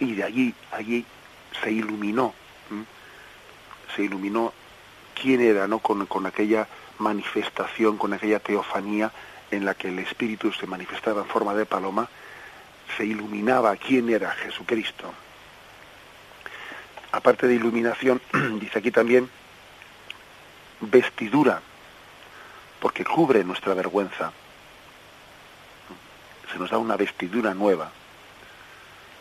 [0.00, 1.04] y de allí, allí
[1.62, 2.34] se iluminó,
[3.94, 4.52] se iluminó
[5.20, 5.80] quién era, ¿no?
[5.80, 6.68] Con, con aquella
[6.98, 9.10] manifestación, con aquella teofanía
[9.50, 12.08] en la que el Espíritu se manifestaba en forma de paloma,
[12.96, 15.12] se iluminaba quién era Jesucristo.
[17.12, 18.20] Aparte de iluminación,
[18.60, 19.28] dice aquí también
[20.80, 21.60] vestidura,
[22.80, 24.32] porque cubre nuestra vergüenza.
[26.52, 27.90] Se nos da una vestidura nueva.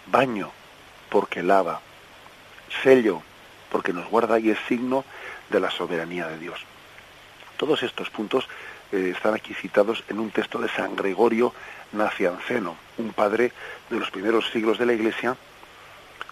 [0.08, 0.52] Baño,
[1.10, 1.82] porque lava.
[2.84, 3.22] Sello,
[3.72, 5.04] porque nos guarda y es signo
[5.50, 6.60] de la soberanía de Dios.
[7.58, 8.48] Todos estos puntos
[8.92, 11.54] eh, están aquí citados en un texto de San Gregorio
[11.94, 13.52] Nacianceno, un padre
[13.90, 15.36] de los primeros siglos de la Iglesia,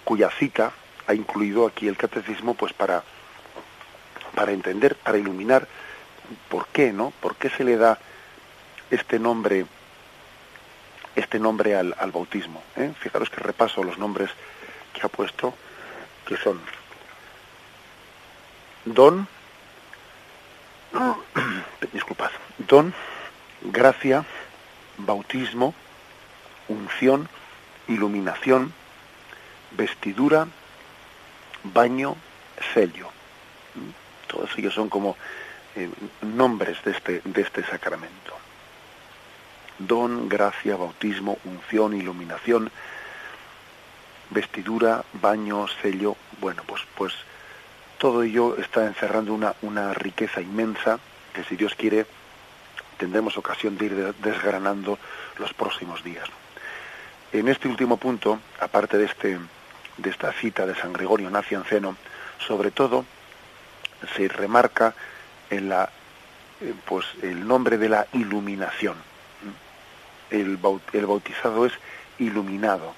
[0.03, 0.71] cuya cita
[1.07, 3.03] ha incluido aquí el catecismo pues para,
[4.33, 5.67] para entender, para iluminar
[6.49, 7.11] por qué, ¿no?
[7.21, 7.97] ¿Por qué se le da
[8.89, 9.65] este nombre
[11.15, 12.61] este nombre al, bautismo?
[12.75, 12.91] Eh?
[12.99, 14.29] Fijaros que repaso los nombres
[14.95, 15.53] que ha puesto,
[16.25, 16.59] que son
[18.85, 19.27] don,
[21.93, 22.93] disculpad, don,
[23.61, 24.25] gracia,
[24.97, 25.73] bautismo,
[26.67, 27.29] unción,
[27.87, 28.73] iluminación,
[29.71, 30.47] vestidura,
[31.63, 32.15] baño,
[32.73, 33.09] sello.
[34.27, 35.17] Todos ellos son como
[35.75, 35.89] eh,
[36.21, 38.33] nombres de este, de este sacramento.
[39.79, 42.71] Don, gracia, bautismo, unción, iluminación,
[44.35, 46.15] vestidura, baño, sello.
[46.39, 47.13] Bueno, pues, pues
[47.97, 50.99] todo ello está encerrando una, una riqueza inmensa
[51.33, 52.05] que si Dios quiere
[52.97, 54.99] tendremos ocasión de ir desgranando
[55.37, 56.27] los próximos días.
[57.33, 59.39] En este último punto, aparte de, este,
[59.97, 61.97] de esta cita de San Gregorio Nacianceno,
[62.39, 63.05] sobre todo
[64.15, 64.93] se remarca
[65.49, 65.89] en la,
[66.61, 68.95] eh, pues, el nombre de la iluminación.
[70.29, 70.57] El,
[70.93, 71.73] el bautizado es
[72.19, 72.93] iluminado.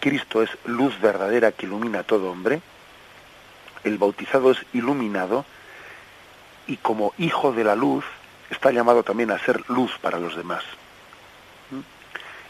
[0.00, 2.62] Cristo es luz verdadera que ilumina a todo hombre
[3.84, 5.44] el bautizado es iluminado
[6.66, 8.04] y como hijo de la luz
[8.50, 10.62] está llamado también a ser luz para los demás.
[11.70, 11.80] ¿Mm?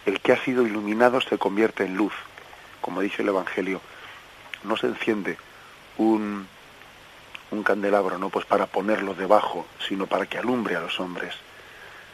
[0.09, 2.13] El que ha sido iluminado se convierte en luz.
[2.81, 3.81] Como dice el Evangelio,
[4.65, 5.39] no se enciende
[5.97, 6.47] un,
[7.51, 11.35] un candelabro no pues para ponerlo debajo, sino para que alumbre a los hombres.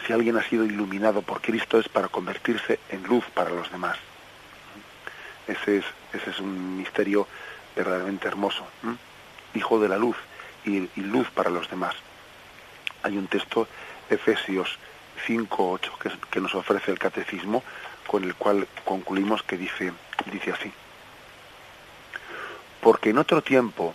[0.07, 3.99] Si alguien ha sido iluminado por Cristo es para convertirse en luz para los demás.
[5.49, 7.26] Ese es, ese es un misterio
[7.74, 8.64] verdaderamente hermoso
[9.55, 10.16] hijo de la luz
[10.64, 11.94] y, luz para los demás.
[13.03, 13.68] Hay un texto,
[14.11, 14.78] Efesios
[15.26, 17.62] 5.8, que, que nos ofrece el catecismo,
[18.07, 19.92] con el cual concluimos que dice,
[20.30, 20.72] dice así.
[22.80, 23.94] Porque en otro tiempo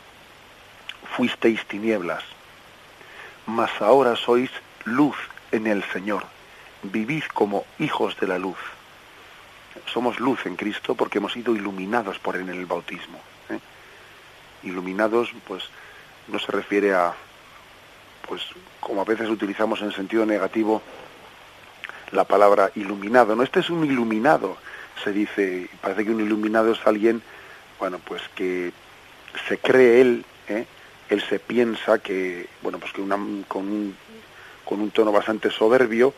[1.15, 2.23] fuisteis tinieblas,
[3.45, 4.51] mas ahora sois
[4.85, 5.15] luz
[5.51, 6.25] en el Señor.
[6.83, 8.57] Vivid como hijos de la luz.
[9.93, 13.19] Somos luz en Cristo porque hemos sido iluminados por él en el bautismo
[14.63, 15.63] iluminados, pues
[16.27, 17.13] no se refiere a,
[18.27, 18.41] pues
[18.79, 20.81] como a veces utilizamos en sentido negativo
[22.11, 23.35] la palabra iluminado.
[23.35, 24.57] No, este es un iluminado,
[25.03, 27.21] se dice, parece que un iluminado es alguien,
[27.79, 28.71] bueno, pues que
[29.47, 30.65] se cree él, ¿eh?
[31.09, 33.17] él se piensa que, bueno, pues que una,
[33.47, 33.95] con, un,
[34.63, 36.13] con un tono bastante soberbio,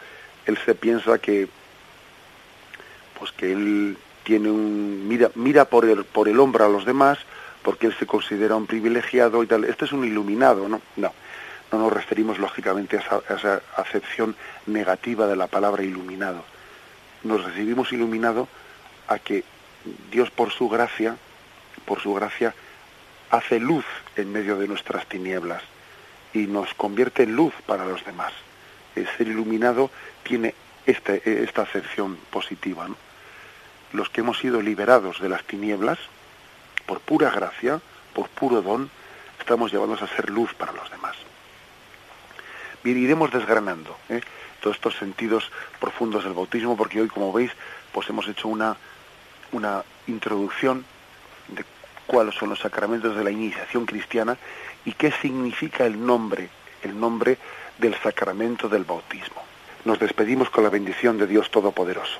[0.45, 1.47] él se piensa que,
[3.17, 7.19] pues que él tiene un, mira, mira por el, por el hombro a los demás,
[7.63, 9.63] porque él se considera un privilegiado y tal.
[9.63, 10.81] Este es un iluminado, ¿no?
[10.97, 11.13] No,
[11.71, 14.35] no nos referimos lógicamente a esa, acepción
[14.65, 16.43] negativa de la palabra iluminado.
[17.23, 18.47] Nos recibimos iluminado
[19.07, 19.43] a que
[20.11, 21.17] Dios por su gracia,
[21.85, 22.53] por su gracia,
[23.31, 23.85] hace luz
[24.15, 25.63] en medio de nuestras tinieblas
[26.33, 28.33] y nos convierte en luz para los demás.
[28.95, 29.89] El ser iluminado
[30.23, 30.53] tiene
[30.85, 32.87] este, esta acepción positiva.
[33.93, 35.99] Los que hemos sido liberados de las tinieblas,
[36.85, 37.81] por pura gracia,
[38.13, 38.89] por puro don,
[39.39, 41.15] estamos llevados a ser luz para los demás.
[42.83, 44.21] Bien, iremos desgranando ¿eh?
[44.61, 47.51] todos estos sentidos profundos del bautismo, porque hoy, como veis,
[47.91, 48.77] pues hemos hecho una,
[49.51, 50.85] una introducción
[51.47, 51.65] de
[52.05, 54.37] cuáles son los sacramentos de la iniciación cristiana
[54.85, 56.49] y qué significa el nombre,
[56.83, 57.37] el nombre
[57.77, 59.43] del sacramento del bautismo.
[59.83, 62.19] Nos despedimos con la bendición de Dios Todopoderoso.